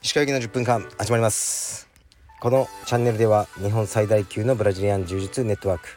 [0.00, 1.86] 石川行きの10分間始まります。
[2.40, 5.88] このチャンネルでは日本最大級のブラジリアン柔術ネットワーク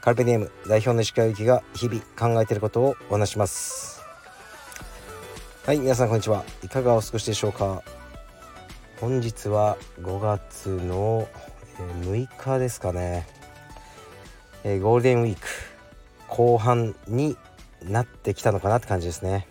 [0.00, 4.00] カルペディエム代表の石川行きが日々考えていることをお話します。
[5.66, 6.42] はい皆さんこんにちは。
[6.64, 7.82] いかがお過ごしでしょうか？
[8.98, 11.28] 本日は5月の
[12.02, 13.26] 6日ですかね。
[14.64, 15.69] ゴールデンウィーク。
[16.30, 17.36] 後半に
[17.82, 19.46] なってきたのかなって感じですね。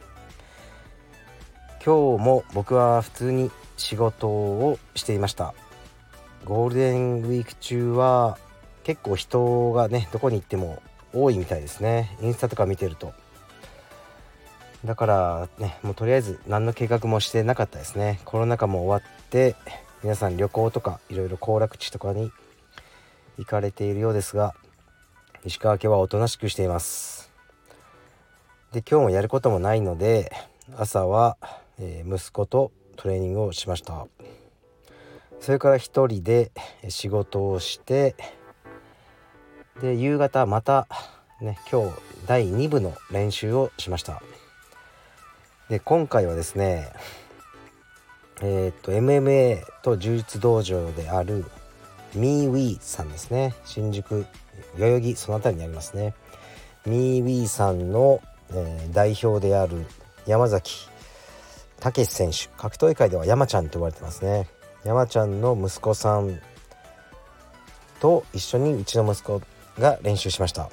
[1.86, 5.54] 今日も僕は普通に仕事をしていました。
[6.46, 8.38] ゴールデンウィーク中は
[8.84, 10.82] 結構人がねどこに行っても
[11.14, 12.18] 多いみたいですね。
[12.22, 13.14] インスタとか見てると。
[14.86, 18.22] だからねもうとりあえず何の計画もしてなかったですね。
[18.24, 19.56] コロナ禍も終わって
[20.02, 22.32] 皆さん旅行とかいろいろ行楽地とかに
[23.38, 24.56] 行かれているようですが
[25.46, 27.32] 石川家はおとなしくしています。
[28.74, 30.32] で今日もやることもないので
[30.78, 31.38] 朝は、
[31.80, 34.06] えー、息子とトレーニングをしました。
[35.40, 36.52] それから一人で
[36.90, 38.16] 仕事をして
[39.82, 40.88] で夕方また
[41.40, 41.96] ね今日
[42.28, 44.22] 第2部の練習をしました。
[45.70, 46.90] で今回はですね
[48.42, 51.46] えー、っと MMA と柔術道場である
[52.14, 53.56] ミーウィーさんですね。
[53.64, 54.26] 新宿
[54.78, 56.14] 代々木その辺りにありますね。
[56.86, 58.22] ミーウィーさんの、
[58.52, 59.86] えー、代表である
[60.26, 60.88] 山崎
[61.80, 64.48] 武選手格闘技界では山ちゃんと呼ばれてますね。
[64.84, 66.40] 山ちゃんの息子さん
[68.00, 69.42] と一緒にうちの息子
[69.78, 70.70] が練習しました、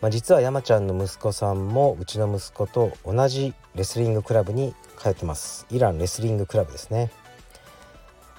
[0.00, 5.66] まあ、実は山ちゃんの息子さんもうちの息子と同じレスリングクラブに通ってます。
[5.70, 7.10] イランレスリングクラブですね。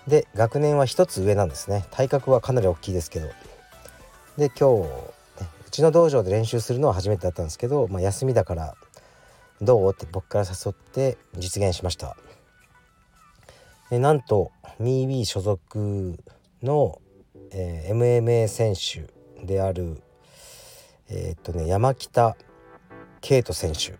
[0.07, 1.85] で学年は1つ上なんですね。
[1.91, 3.29] 体格はかなり大きいですけど
[4.39, 4.89] で今日
[5.67, 8.75] うちの道場で練習するのは初めてだったんですけど、まあ、休みだから
[9.61, 9.91] どう？
[9.91, 12.15] って僕から誘って実現しました。
[13.89, 16.17] でなんとミービー所属
[16.63, 17.01] の、
[17.51, 19.11] えー、MMA 選手
[19.45, 20.01] である
[21.09, 22.37] えー、っとね山北
[23.19, 23.97] 圭人選手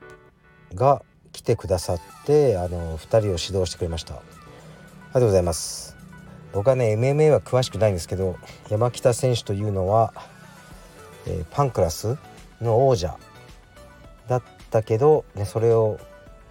[0.76, 4.16] が来てくださってあの2人を指導してくれました。
[4.16, 5.99] ありがとうございます。
[6.54, 8.38] 僕はね MMA は詳しくないんですけど
[8.70, 10.14] 山北選手というのは、
[11.28, 12.18] えー、パンクラス
[12.62, 13.18] の王者
[14.28, 16.00] だったけど、ね、それを、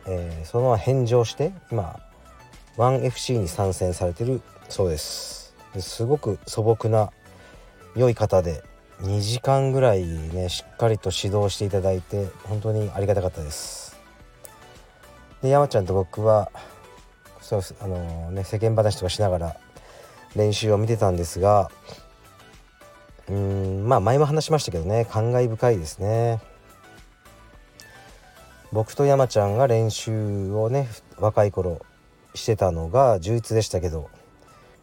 [0.06, 1.98] えー、そのまま返上して今
[2.76, 5.54] 1FC に参戦されてるそうです。
[5.80, 7.10] すごく素朴な
[7.96, 8.62] 良い方で
[9.00, 13.96] 2時間ぐらいねしっかりと指導していただいて本当にありがたかったです。
[15.42, 16.50] で山ちゃんと僕は
[17.40, 19.56] そうあのー、ね世間話とかしながら
[20.36, 21.70] 練習を見てたんですが
[23.28, 26.40] うんまあ前も話しましたけどね感慨深いですね。
[28.70, 31.80] 僕と山ちゃんが練習をね若い頃
[32.34, 34.10] してたのが充実でしたけど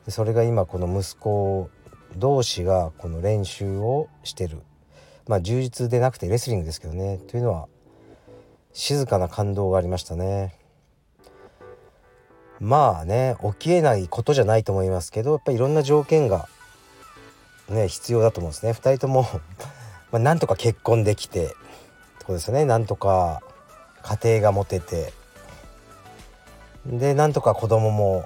[0.07, 1.69] それが今この息子
[2.15, 4.61] 同士がこの練習をしてる。
[5.27, 7.19] まあ充実でなくてレスリングですけどね。
[7.27, 7.67] というのは
[8.73, 10.55] 静かな感動がありましたね。
[12.59, 16.47] まあね起きえないことじゃないと思いますけどやっぱりいろんな条件が
[17.69, 18.71] ね必要だと思うんですね。
[18.71, 19.25] 2人とも
[20.11, 21.55] まあなんとか結婚できて
[22.19, 22.65] とこですよね。
[22.65, 23.41] なんとか
[24.01, 25.13] 家庭が持てて。
[26.85, 28.25] でなんとか子供も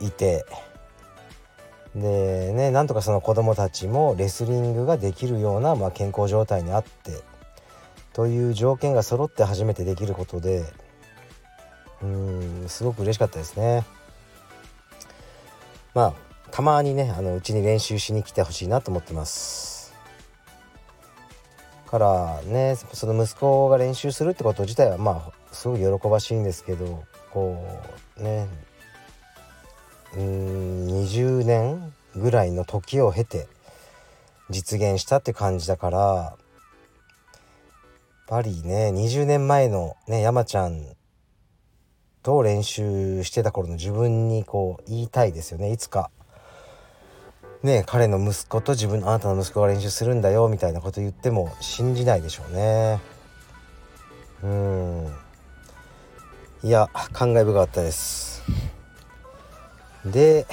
[0.00, 0.44] いて。
[1.94, 7.20] でねなんとかその子供たちもレスリングができるような、まあ、健康状態にあって
[8.14, 10.64] という条件が揃って初めてできることで
[12.02, 13.84] うんすごく嬉しかったですね。
[15.94, 16.14] まあ
[16.50, 19.72] たまにねあのうちに練習しに来てほしいなと思ってます。
[21.92, 27.62] からねその息子が練習するってこと自体はまあすごい喜ばしいんですけどこ
[28.18, 28.48] うね
[30.16, 33.46] うん20年ぐらいの時を経て
[34.48, 36.36] 実現したって感じだからやっ
[38.26, 40.82] ぱりね20年前のね山ちゃん
[42.22, 45.72] と練習してた頃の自分にこう言いたいですよね。
[45.72, 46.10] いつか
[47.62, 53.00] ね彼の息子と自分あなたの息子が練習するんだよみたいなこと言っても信じないでしょうね。
[54.42, 55.08] うん。
[56.64, 58.42] いや感慨深かったです。
[60.04, 60.46] で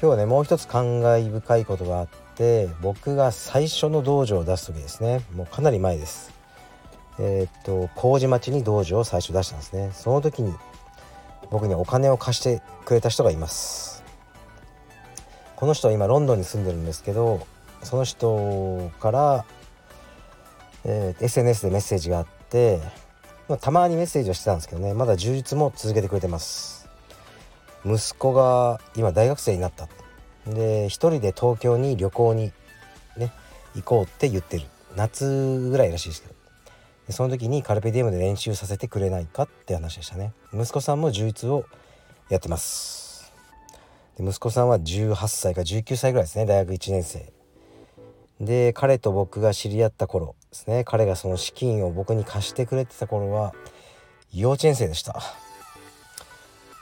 [0.00, 5.22] 日はねもう一つ感慨深いことがあって僕が最初の道場を出す時ですね。
[5.34, 6.32] もうかなり前です。
[7.18, 9.90] えー、っと麹町に道場を最初出したんですね。
[9.92, 10.52] その時に
[11.50, 14.02] 僕にお金を貸してくれた人がいます。
[15.56, 17.46] この人は今ロンドンに住んでるんですけど
[17.82, 19.44] その人から
[20.84, 22.80] えー、SNS でメッセージがあって、
[23.48, 24.94] まあ、たまにメッセージをしてたんですけどね。
[24.94, 26.88] まだ充実も続けてくれてます。
[27.84, 29.88] 息子が今大学生になった。
[30.46, 32.52] で一人で東京に旅行に
[33.16, 33.32] ね
[33.74, 34.66] 行こうって言ってる。
[34.94, 36.33] 夏ぐらいらしいですけど。
[37.10, 40.32] その時にカルペディエムで練習させてくれないかって話でしたね。
[40.54, 41.66] 息子さんも充実を
[42.30, 43.32] やってます。
[44.18, 46.46] 息子さんは18歳か19歳ぐらいですね。
[46.46, 47.32] 大学1年生。
[48.40, 50.84] で彼と僕が知り合った頃ですね。
[50.84, 53.54] 彼がその資金を僕に貸してくれてた頃は
[54.32, 55.20] 幼稚園生でした。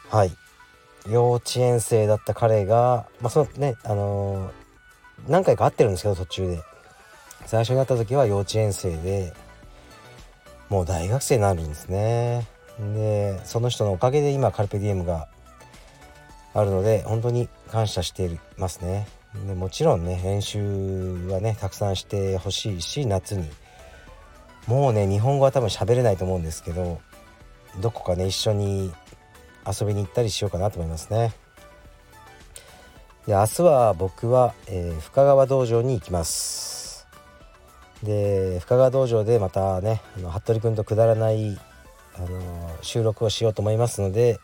[0.08, 0.32] はい。
[1.10, 6.60] 幼稚園生だった彼がまあそのねあのー、何回か会ってるんですけど途中で。
[7.46, 9.32] 最初に会った時は幼稚園生で。
[10.72, 12.46] もう大学生になるんですね。
[12.94, 15.28] でその人のおかげで今カルペディエムが
[16.54, 19.06] あるので本当に感謝していますね。
[19.46, 23.50] でもちろんね練習はねたくさんしてほしいし夏に。
[24.66, 27.02] もうね日本語は多分喋れないと思うんですけど
[27.82, 28.94] どこかね一緒に
[29.66, 31.34] 遊びに行ったりしようかなと思いますね。
[33.26, 36.71] で明日は僕は、えー、深川道場に行きます。
[38.02, 41.58] で深川道場でまたねあの服部君とくだらない
[42.16, 44.38] あの収録をしようと思いますので、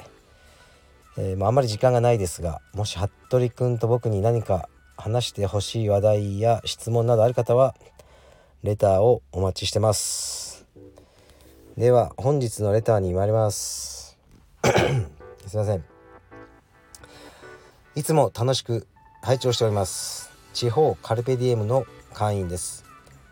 [1.16, 7.74] えー、あんまり時間がないですがもし服部君と僕に何か話してほしい話題や質問などある方は
[8.62, 10.66] レターをお待ちしてます。
[11.76, 14.18] では本日のレターに参ります。
[15.46, 15.84] すいません。
[17.94, 18.88] いつも楽しく
[19.22, 20.30] 拝聴しております。
[20.52, 22.87] 地方カルペディエムの会員です。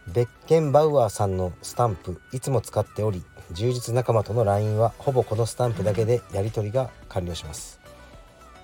[0.08, 7.80] ベッケンバウアーさんのスタンプいつも使っており充実仲間との LINE はほぼこのスタンプだけでやり取りが完了します。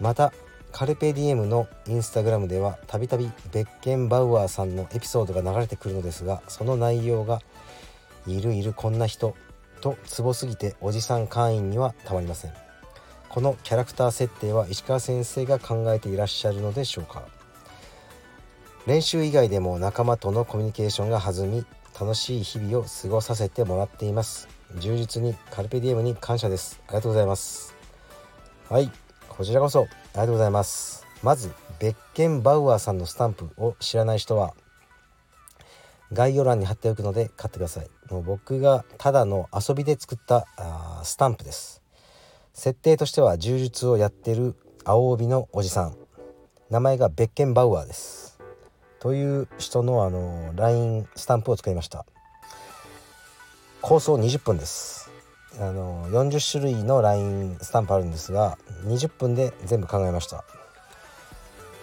[0.00, 0.32] また
[0.72, 7.40] カルペディエムのインスタグラムではたびたびベッケンバウアーさんのエピソードが流れてくるのですがその内容が
[8.26, 9.36] 「いるいるこんな人」
[9.82, 12.52] とツボすぎておじさん会員にはたまりません。
[13.28, 17.22] このキャラクター設定は石川先生が考えていらっしゃるのでしょうか。
[18.84, 21.64] 練習以外でも仲間とのコミュニケーションが弾み
[22.00, 24.48] 楽しい日々を過ごさせてもらっています。
[24.78, 26.80] 充実にカルペディエムに感謝です。
[26.88, 27.76] ありがとうございます。
[28.68, 28.90] はい。
[29.28, 31.06] こちらこそありがとうございます。
[31.22, 34.54] まずベッケンバウアーさんのスタンプを知らない人は
[36.12, 37.90] 概要欄に貼っておくので買ってください。
[38.10, 41.82] もう僕がただの遊びで作ったあスタンプです。
[42.52, 45.96] 設定としては柔術をやってる青帯のおじさん。
[46.68, 48.31] 名前がベッケンバウアーです。
[49.02, 52.06] という人のあの LINE スタンプを作りました。
[53.80, 55.10] 構想20分です。
[55.58, 60.44] あの40種類の LINE スタンプあるんですが20分で全部考えました。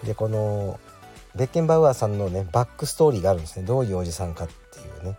[0.02, 0.80] でこの
[1.36, 3.66] ベッケンバウアーさんのねバックストーリーがあるんですね。
[3.66, 5.18] どういうおじさんかっていうね。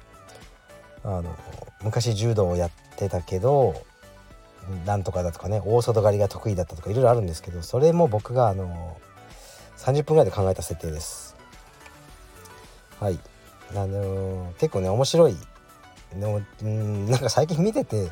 [1.04, 1.38] あの
[1.84, 3.76] 昔柔道をやってたけど
[4.88, 8.98] なんとかだとかね大外刈りが得意だったとかいろいろあるんですけどそれも僕があの
[9.78, 11.40] 30分ぐらいで考えた設定です。
[13.02, 13.20] はい。
[13.76, 15.36] あの結構ね面白い
[16.14, 18.12] でもうんなんか最近見てて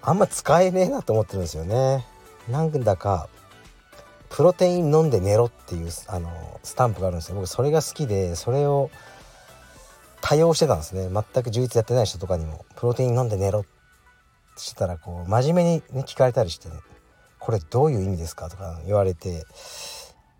[0.00, 2.04] あんま使えねえなと思ってるんですよね。
[2.50, 3.28] なんだか
[4.28, 7.36] プロテイン飲んで寝ろっていうあのスタンプがあるんですよ。
[7.36, 8.90] 僕それが好きでそれを
[10.20, 11.08] 多用してたんですね。
[11.08, 12.64] 全く充実やってない人とかにも。
[12.76, 13.60] プロテイン飲んで寝ろ。
[13.60, 13.68] って
[14.56, 16.74] したらこう真面目にね聞かれたりしてね。
[17.38, 19.44] これどういう意味ですかとか言われて。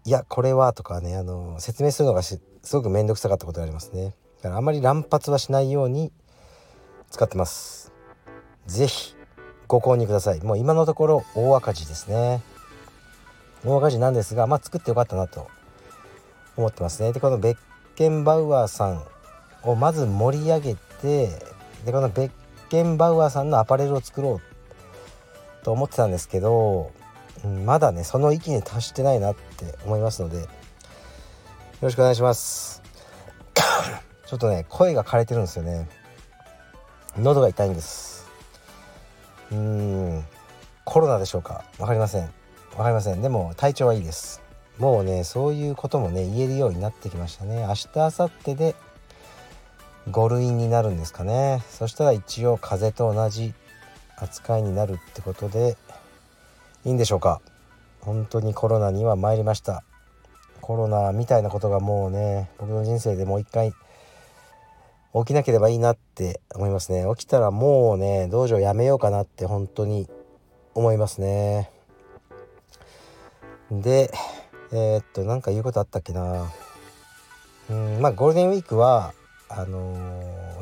[0.05, 2.41] いやこれはとかねあの説明するのがす
[2.73, 4.15] ごく面倒くさかったことがありますね。
[4.43, 6.13] だからあまり乱発はしないように
[7.11, 7.93] 使ってます。
[8.67, 9.15] 是非
[9.69, 10.41] ご購入ください。
[10.41, 12.43] もう今のところ大赤字ですね。
[13.65, 15.49] 大赤字なんですがまあ作ってよかったなと
[16.57, 17.13] 思ってますね。
[17.13, 17.57] でこのベッ
[17.95, 19.05] ケンバウアーさん
[19.63, 21.29] をまず盛り上げて
[21.85, 22.31] でこのベッ
[22.71, 26.91] ケンバウアーさんのアパレルを作ろうと思ってたんですけど、
[27.49, 30.47] まだねその域に達してないなって思いますのでよ
[31.81, 32.83] ろしくお願いします。
[34.27, 35.89] ちょっとね声が枯れてるんですよね。
[37.19, 38.29] 喉が痛いんです。
[39.51, 40.25] うーん
[40.85, 41.65] コロナでしょうか？
[41.79, 42.31] 分かりません。
[42.71, 43.21] 分かりません。
[43.23, 44.41] でも体調はいいです。
[44.79, 47.67] もうねそういうこともね言えるようになってきましたね。
[47.67, 48.75] 明日明後日で
[50.09, 51.63] 5類になるんですかね。
[51.69, 53.55] そしたら一応風邪と同じ
[54.17, 55.77] 扱いになるってことで
[56.85, 57.41] いいんでしょうか？
[58.01, 59.85] 本当にコロナには参りました。
[60.61, 63.73] コロナみたいなことがもうね僕の人生でもう一回
[65.15, 67.05] 起きなければいいなって思いますね。
[67.17, 70.09] 起きたらもうね道場やめようかなって本当に
[70.75, 71.71] 思いますね。
[73.71, 74.11] で
[74.73, 76.51] えー、っと何か言うことあったっけな。
[77.71, 79.15] うんまあゴールデンウィークは
[79.49, 79.93] あの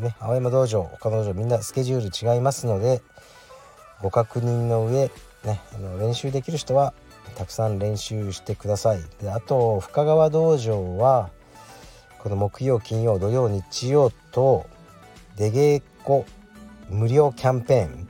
[0.01, 3.01] ね青山道場他の道場みんなスケジュール違いますので
[4.03, 5.11] ご確認の上、
[5.45, 6.93] ね、あの練習できる人は
[7.37, 9.01] たくさん練習してください。
[9.23, 11.31] であと深川道場は
[12.19, 14.67] この木曜金曜土曜日曜と
[15.37, 16.25] 出稽古
[16.91, 18.09] 無料キャンペーン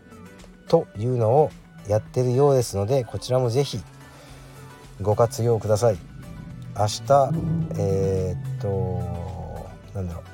[0.68, 1.50] というのを
[1.86, 3.80] やってるようですのでこちらも是非
[5.00, 5.98] ご活用ください。
[6.76, 7.30] 明日
[7.78, 10.24] えー、っとなんだろう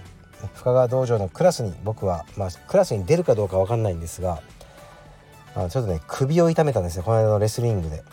[0.55, 4.43] 深川道場のクラスに僕は、まあ、クラスに出るかどうか分かんないんですが
[5.57, 8.05] あちょっとね首を痛めたんですよこの間のレスリングで。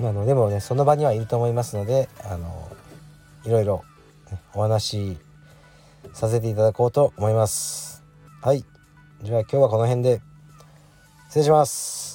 [0.00, 2.70] あのでもねその場にはいると思いますのであの
[3.44, 3.84] いろいろ、
[4.54, 5.18] お話し
[6.12, 8.04] させていただこうと思います。
[8.42, 8.64] はい
[9.22, 10.20] じゃあ今日はこの辺で
[11.28, 12.07] 失礼します。